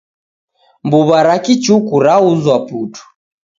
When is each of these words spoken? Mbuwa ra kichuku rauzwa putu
Mbuwa 0.85 1.19
ra 1.25 1.35
kichuku 1.45 1.95
rauzwa 2.05 2.57
putu 2.67 3.01